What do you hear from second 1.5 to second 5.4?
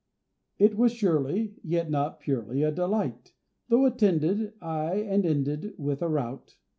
(yet not purely) a delight, Though attended,— ay, and